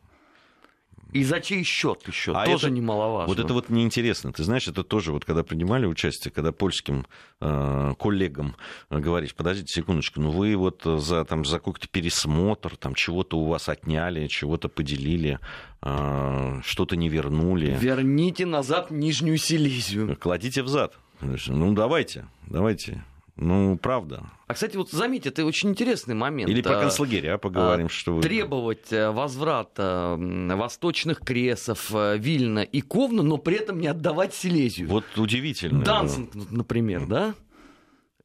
[1.14, 2.34] И за чей счет еще?
[2.34, 3.34] А тоже это, немаловажно.
[3.34, 4.32] Вот это вот неинтересно.
[4.34, 7.06] Ты знаешь, это тоже вот когда принимали участие, когда польским
[7.40, 8.56] э, коллегам
[8.90, 13.46] э, говоришь, подождите секундочку, ну вы вот за, там, за какой-то пересмотр, там чего-то у
[13.48, 15.40] вас отняли, чего-то поделили,
[15.82, 17.78] э, что-то не вернули.
[17.80, 20.18] Верните назад Нижнюю Силезию.
[20.18, 20.94] Кладите взад.
[21.22, 23.04] Ну давайте, давайте.
[23.38, 24.24] Ну, правда.
[24.48, 26.50] А, кстати, вот заметьте, это очень интересный момент.
[26.50, 28.22] Или про концлагеря а, поговорим, а, что вы...
[28.22, 34.88] Требовать э, возврата восточных кресов, э, Вильна и Ковна, но при этом не отдавать Силезию.
[34.90, 35.84] Вот удивительно.
[35.84, 37.36] Дансинг, например, да?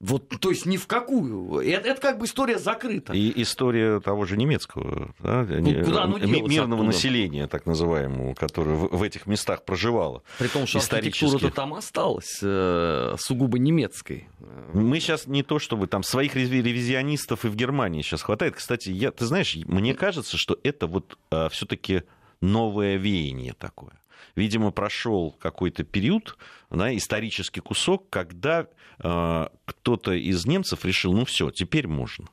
[0.03, 1.61] Вот, то есть ни в какую.
[1.61, 3.13] Это, это как бы история закрыта.
[3.13, 5.47] И история того же немецкого, да?
[5.49, 6.83] ну, куда оно мирного оттуда?
[6.83, 10.25] населения, так называемого, которое в, в этих местах проживало.
[10.39, 14.29] При том, что архитектура-то там осталась э, сугубо немецкой.
[14.73, 18.57] Мы сейчас не то, чтобы там своих ревизионистов и в Германии сейчас хватает.
[18.57, 22.03] Кстати, я, ты знаешь, мне кажется, что это вот э, все-таки
[22.41, 24.02] новое веяние такое
[24.37, 26.37] видимо, прошел какой-то период,
[26.71, 28.67] да, исторический кусок, когда
[28.99, 32.27] э, кто-то из немцев решил, ну все, теперь можно.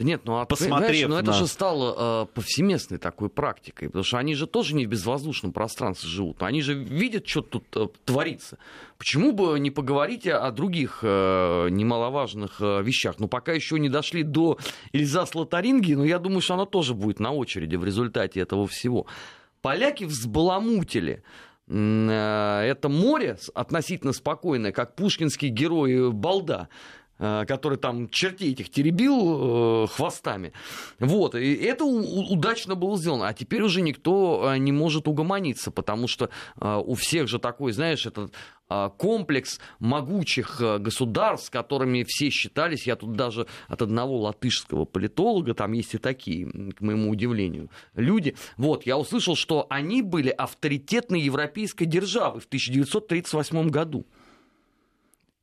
[0.00, 1.32] Да нет, ну а Посмотрев ну, это на...
[1.34, 6.08] же стало э, повсеместной такой практикой, потому что они же тоже не в безвоздушном пространстве
[6.08, 8.56] живут, они же видят, что тут э, творится.
[8.96, 13.16] Почему бы не поговорить о других э, немаловажных э, вещах?
[13.18, 14.56] Ну, пока еще не дошли до
[14.94, 19.06] Эльзас Лотарингии, но я думаю, что она тоже будет на очереди в результате этого всего
[19.62, 21.22] поляки взбаламутили.
[21.68, 26.68] Э, это море относительно спокойное, как пушкинский герой Балда,
[27.20, 30.52] который там чертей этих теребил э, хвостами.
[30.98, 33.28] Вот, и это удачно было сделано.
[33.28, 36.30] А теперь уже никто не может угомониться, потому что
[36.60, 38.32] у всех же такой, знаешь, этот
[38.98, 42.86] комплекс могучих э, государств, с которыми все считались.
[42.86, 48.36] Я тут даже от одного латышского политолога, там есть и такие, к моему удивлению, люди.
[48.56, 54.06] Вот, я услышал, что они были авторитетной европейской державой в 1938 году.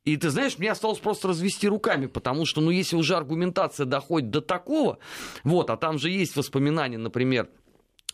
[0.08, 4.30] И ты знаешь, мне осталось просто развести руками, потому что, ну, если уже аргументация доходит
[4.30, 4.98] до такого,
[5.44, 7.50] вот, а там же есть воспоминания, например,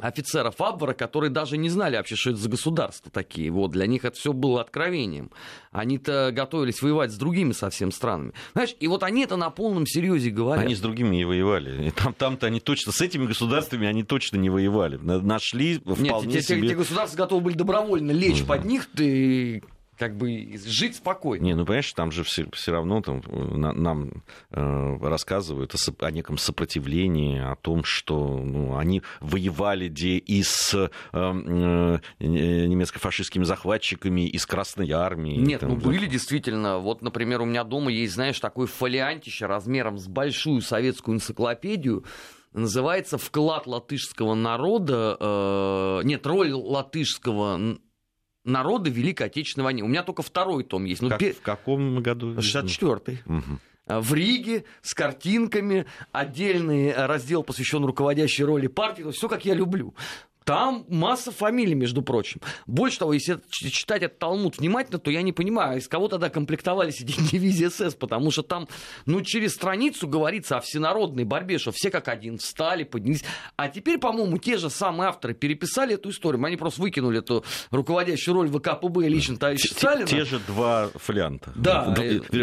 [0.00, 3.48] офицеров Абвара, которые даже не знали вообще, что это за государства такие.
[3.52, 5.30] Вот, для них это все было откровением.
[5.70, 8.33] Они-то готовились воевать с другими совсем странами.
[8.54, 10.64] Знаешь, и вот они это на полном серьезе говорят.
[10.64, 11.87] Они с другими не воевали.
[11.87, 14.96] И там, там-то они точно, с этими государствами они точно не воевали.
[14.96, 16.70] Нашли вполне Нет, те, себе...
[16.70, 18.48] те государства готовы были добровольно лечь угу.
[18.48, 19.62] под них, ты
[19.98, 21.44] как бы жить спокойно.
[21.44, 26.11] Не, ну понимаешь, там же все, все равно там, на, нам э, рассказывают о, о
[26.11, 34.26] неком сопротивлении, о том, что ну, они воевали где и с э, э, немецко-фашистскими захватчиками,
[34.26, 35.38] и с Красной армией.
[35.38, 35.85] Нет, там, ну вот.
[35.85, 36.78] были действительно.
[36.78, 42.04] Вот, например, у меня дома есть, знаешь, такой фолиантище размером с большую советскую энциклопедию,
[42.52, 47.78] называется «Вклад латышского народа», э, нет, роль латышского
[48.45, 49.82] народы Великой Отечественной войны.
[49.82, 51.03] У меня только второй том есть.
[51.03, 51.34] Ну, как, пер...
[51.34, 52.34] В каком году?
[52.34, 53.22] 64-й.
[53.26, 59.95] Угу в Риге с картинками, отдельный раздел, посвященный руководящей роли партии, все как я люблю.
[60.45, 62.40] Там масса фамилий, между прочим.
[62.66, 67.01] Больше того, если читать этот Талмуд внимательно, то я не понимаю, из кого тогда комплектовались
[67.01, 68.68] эти дивизии СС, потому что там,
[69.07, 73.24] ну, через страницу говорится о всенародной борьбе, что все как один встали, поднялись.
[73.57, 76.45] А теперь, по-моему, те же самые авторы переписали эту историю.
[76.45, 80.07] Они просто выкинули эту руководящую роль ВКПБ лично товарища те, Сталина.
[80.07, 81.53] Те же два фолианта.
[81.55, 81.95] Да.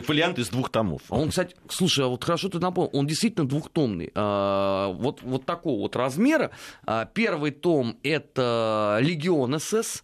[0.04, 1.02] Фолиант из двух томов.
[1.10, 4.12] Он, кстати, слушай, а вот хорошо ты напомнил, он действительно двухтомный.
[4.16, 6.50] А, вот, вот такого вот размера.
[6.86, 10.04] А, первый том это «Легион СС»,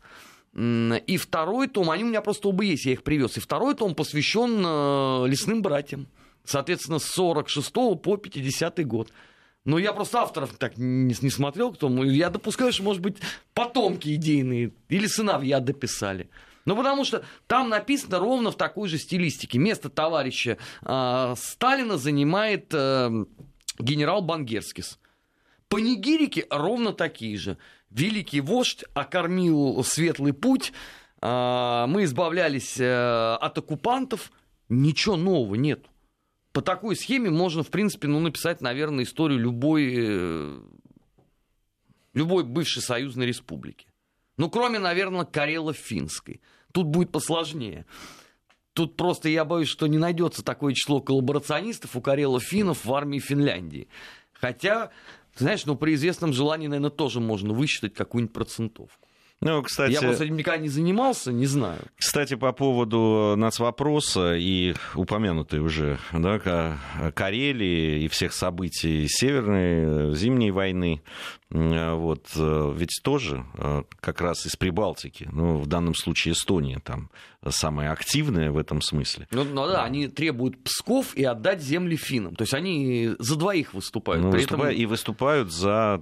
[0.57, 3.37] и второй том, они у меня просто оба есть, я их привез.
[3.37, 6.07] И второй том посвящен э, лесным братьям.
[6.45, 9.11] Соответственно, с 46 по 50 год.
[9.65, 11.89] Но я просто авторов так не, не смотрел, кто.
[12.03, 13.17] Я допускаю, что, может быть,
[13.53, 16.29] потомки идейные или сыновья дописали.
[16.65, 19.59] Ну, потому что там написано ровно в такой же стилистике.
[19.59, 23.25] Место товарища э, Сталина занимает э,
[23.77, 24.99] генерал Бангерскис.
[25.69, 27.57] Панигирики ровно такие же.
[27.97, 30.71] Великий вождь окормил светлый путь,
[31.19, 34.31] а, мы избавлялись э, от оккупантов,
[34.69, 35.87] ничего нового нет.
[36.51, 40.59] По такой схеме можно, в принципе, ну, написать, наверное, историю любой, э,
[42.13, 43.87] любой бывшей союзной республики.
[44.37, 46.41] Ну, кроме, наверное, Карело-Финской.
[46.71, 47.87] Тут будет посложнее.
[48.73, 53.87] Тут просто я боюсь, что не найдется такое число коллаборационистов у карело-финнов в армии Финляндии.
[54.33, 54.91] Хотя
[55.37, 59.07] ты знаешь, ну при известном желании, наверное, тоже можно высчитать какую-нибудь процентовку.
[59.39, 59.93] Ну, кстати...
[59.93, 61.79] Я просто этим никогда не занимался, не знаю.
[61.95, 66.79] Кстати, по поводу нацвопроса и упомянутой уже да,
[67.13, 71.03] Карелии и всех событий Северной, Зимней войны,
[71.49, 73.45] вот, ведь тоже
[73.99, 77.09] как раз из Прибалтики, ну, в данном случае Эстония там
[77.49, 79.27] самая активная в этом смысле.
[79.31, 82.35] Ну, ну да, они требуют Псков и отдать земли финнам.
[82.35, 84.25] То есть они за двоих выступают.
[84.25, 84.81] Ну, При выступают этом...
[84.81, 85.99] И выступают за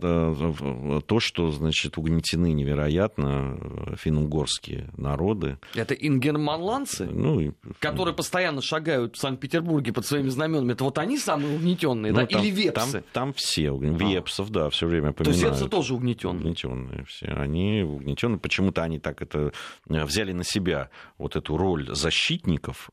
[1.06, 5.60] то, что, значит, угнетены невероятно финно-угорские народы.
[5.76, 7.52] Это ингерманландцы, ну, и...
[7.80, 10.72] которые постоянно шагают в Санкт-Петербурге под своими знаменами.
[10.74, 12.26] Это вот они самые угнетенные, ну, да?
[12.26, 12.92] Там, Или вепсы?
[12.92, 13.72] Там, там все.
[13.72, 13.78] А.
[13.78, 15.35] Вепсов, да, все время поминают.
[15.36, 16.42] Вепсы тоже угнетенные?
[16.42, 17.28] Угнетенные все.
[17.28, 18.40] Они угнетенные.
[18.40, 19.52] Почему-то они так это
[19.90, 22.90] э, взяли на себя вот эту роль защитников.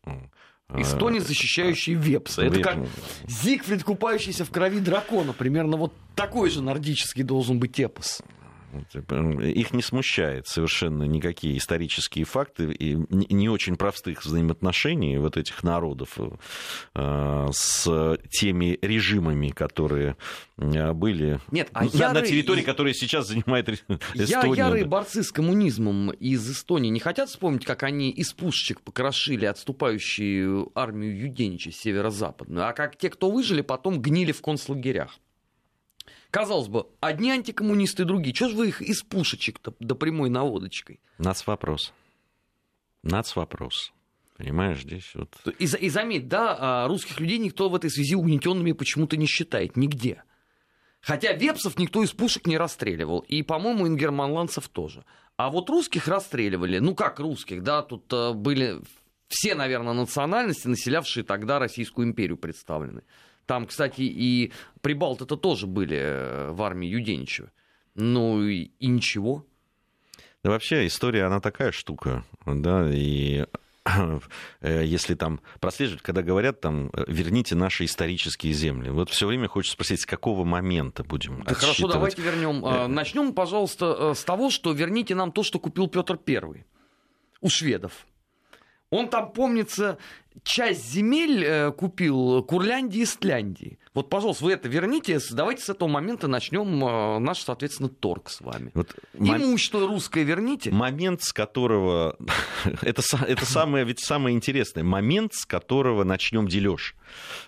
[0.74, 2.42] Эстония, защищающие Вепса.
[2.42, 2.78] Это как
[3.26, 5.32] Зигфрид, купающийся в крови дракона.
[5.32, 8.22] Примерно вот такой же нордический должен быть эпос.
[8.72, 16.18] Их не смущает совершенно никакие исторические факты и не очень простых взаимоотношений вот этих народов
[16.94, 20.16] э, с теми режимами, которые
[20.58, 22.22] э, были Нет, а на, ярые...
[22.22, 24.00] на территории, которая сейчас занимает Эстония.
[24.14, 29.44] Я, ярые борцы с коммунизмом из Эстонии не хотят вспомнить, как они из пушечек покрошили
[29.44, 35.18] отступающую армию Юденича северо-западную, а как те, кто выжили, потом гнили в концлагерях.
[36.32, 38.32] Казалось бы, одни антикоммунисты, другие.
[38.32, 40.98] Чего же вы их из пушечек-то до прямой наводочкой?
[41.18, 41.92] Нац вопрос.
[43.02, 43.92] Нац вопрос.
[44.38, 45.28] Понимаешь, здесь вот...
[45.58, 49.76] И, и заметь, да, а, русских людей никто в этой связи угнетенными почему-то не считает.
[49.76, 50.22] Нигде.
[51.02, 53.18] Хотя вепсов никто из пушек не расстреливал.
[53.28, 55.04] И, по-моему, ингерманландцев тоже.
[55.36, 56.78] А вот русских расстреливали.
[56.78, 58.80] Ну, как русских, да, тут а, были
[59.28, 63.02] все, наверное, национальности, населявшие тогда Российскую империю представлены.
[63.46, 67.50] Там, кстати, и прибалты-то тоже были э, в армии Юденичева.
[67.94, 69.44] Ну и, и ничего.
[70.42, 73.44] Да вообще история, она такая штука, да, и
[73.84, 79.74] э, если там прослеживать, когда говорят там верните наши исторические земли, вот все время хочется
[79.74, 82.64] спросить, с какого момента будем да Хорошо, давайте вернем.
[82.64, 86.66] Э, Начнем, пожалуйста, с того, что верните нам то, что купил Петр Первый
[87.40, 88.06] у шведов.
[88.90, 89.96] Он там, помнится,
[90.42, 93.78] часть земель э, купил Курляндии и Стляндии.
[93.94, 95.18] Вот, пожалуйста, вы это верните.
[95.32, 98.70] Давайте с этого момента начнем э, наш, соответственно, торг с вами.
[98.74, 100.70] Вот Имущество русское верните.
[100.70, 102.16] Момент, с которого...
[102.82, 104.82] это, это самое, ведь самое интересное.
[104.82, 106.94] Момент, с которого начнем дележ.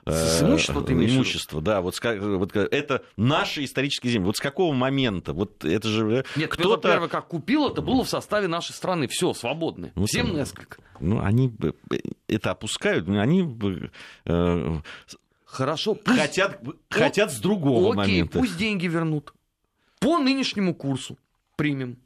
[0.05, 1.80] С имущества ты имеешь Имущество, да.
[1.80, 4.26] Вот, вот это наши исторические земли.
[4.26, 5.32] Вот с какого момента?
[5.32, 6.24] Вот это же...
[6.37, 6.89] Нет, кто-то...
[6.89, 9.09] Первый как купил, это было в составе нашей страны.
[9.09, 9.93] Все, свободны.
[9.95, 10.78] Ну, Всем несколько.
[11.01, 11.53] Ну, они
[12.28, 13.58] это опускают, они
[14.26, 14.80] э,
[15.44, 16.18] Хорошо, пусть...
[16.18, 16.60] хотят,
[16.90, 18.38] хотят с другого Окей, момента.
[18.38, 19.32] пусть деньги вернут.
[20.00, 21.16] По нынешнему курсу
[21.56, 21.98] примем.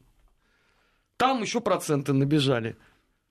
[1.17, 2.77] Там еще проценты набежали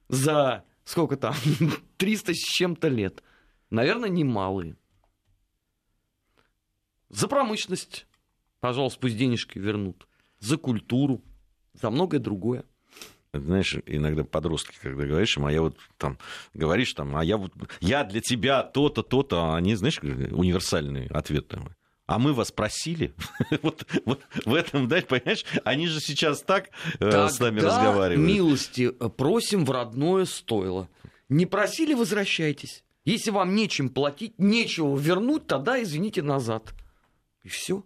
[0.10, 1.36] за сколько там,
[1.98, 3.22] 300 с чем-то лет.
[3.70, 4.76] Наверное, немалые.
[7.10, 8.08] За промышленность,
[8.60, 10.08] пожалуйста, пусть денежки вернут.
[10.40, 11.22] За культуру,
[11.74, 12.66] за многое другое
[13.40, 16.18] знаешь, иногда подростки, когда говоришь им, а я вот там
[16.54, 21.48] говоришь там, а я вот я для тебя то-то, то-то, а они, знаешь, универсальный ответ
[21.48, 21.70] там.
[22.06, 23.14] А мы вас просили.
[23.62, 26.70] вот, вот в этом, да, понимаешь, они же сейчас так
[27.00, 28.26] Тогда с нами разговаривают.
[28.26, 30.88] милости просим в родное стойло.
[31.28, 32.86] Не просили, возвращайтесь.
[33.04, 36.74] Если вам нечем платить, нечего вернуть, тогда извините назад.
[37.44, 37.84] И все.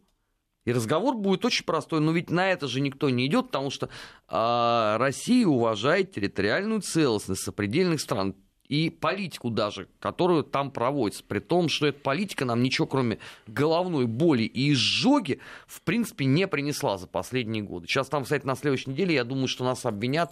[0.65, 3.89] И разговор будет очень простой, но ведь на это же никто не идет, потому что
[4.29, 8.35] э, Россия уважает территориальную целостность сопредельных стран
[8.67, 14.05] и политику даже, которую там проводится, при том, что эта политика нам ничего, кроме головной
[14.05, 17.87] боли и изжоги, в принципе, не принесла за последние годы.
[17.87, 20.31] Сейчас там, кстати, на следующей неделе, я думаю, что нас обвинят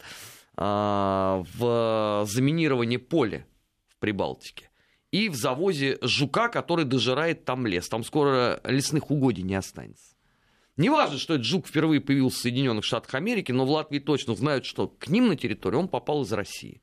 [0.56, 3.46] э, в заминировании поля
[3.88, 4.70] в Прибалтике
[5.12, 7.90] и в завозе жука, который дожирает там лес.
[7.90, 10.16] Там скоро лесных угодий не останется.
[10.80, 14.34] Не важно, что этот жук впервые появился в Соединенных Штатах Америки, но в Латвии точно
[14.34, 16.82] знают, что к ним на территорию он попал из России.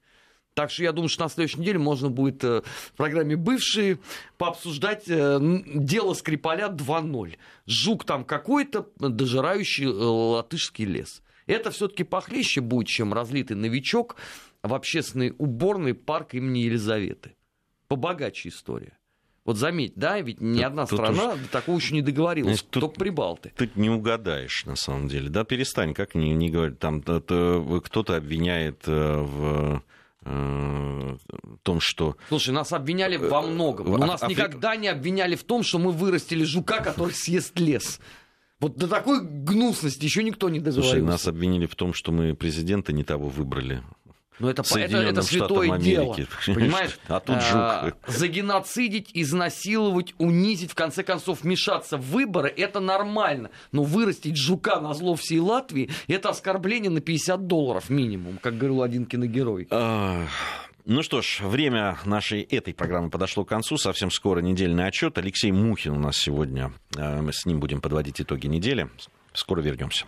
[0.53, 3.99] Так что я думаю, что на следующей неделе можно будет э, в программе «Бывшие»
[4.37, 5.39] пообсуждать э,
[5.75, 7.39] дело Скрипаля 2.0.
[7.65, 11.23] Жук там какой-то, дожирающий э, латышский лес.
[11.47, 14.17] Это все-таки похлеще будет, чем разлитый новичок
[14.63, 17.35] в общественный уборный парк имени Елизаветы.
[17.89, 18.99] Побогаче история.
[19.47, 21.39] Вот заметь, да, ведь ни тут, одна страна уж...
[21.53, 23.53] такого еще не договорилась, тут, только прибалты.
[23.57, 25.31] Тут не угадаешь, на самом деле.
[25.31, 26.79] Да, перестань, как не, не говорить.
[26.81, 29.83] Там кто-то обвиняет в
[31.63, 32.17] том, что...
[32.29, 33.93] Слушай, нас обвиняли во многом.
[33.93, 34.43] Но нас Африка...
[34.43, 38.01] никогда не обвиняли в том, что мы вырастили жука, который съест лес.
[38.59, 40.97] Вот до такой гнусности еще никто не договорился.
[40.97, 43.83] Слушай, нас обвинили в том, что мы президента не того выбрали.
[44.39, 46.17] Но это, это, это святое дело,
[46.47, 46.99] понимаешь?
[47.09, 47.55] А тут жук.
[47.55, 53.51] А, загеноцидить, изнасиловать, унизить, в конце концов, вмешаться в выборы, это нормально.
[53.73, 58.83] Но вырастить жука на зло всей Латвии, это оскорбление на 50 долларов минимум, как говорил
[58.83, 59.69] один киногерой.
[60.89, 63.77] Ну что ж, время нашей этой программы подошло к концу.
[63.77, 65.19] Совсем скоро недельный отчет.
[65.19, 66.73] Алексей Мухин у нас сегодня.
[66.97, 68.89] Э, мы с ним будем подводить итоги недели.
[69.33, 70.07] Скоро вернемся.